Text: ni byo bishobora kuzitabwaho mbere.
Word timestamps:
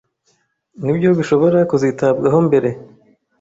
ni 0.83 0.91
byo 0.97 1.09
bishobora 1.17 1.59
kuzitabwaho 1.69 2.37
mbere. 2.47 2.69